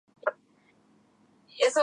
[0.01, 1.73] 持ちきれないよそんなに